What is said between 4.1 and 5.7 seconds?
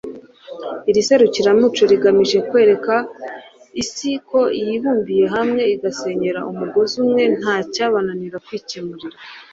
ko yibumbiye hamwe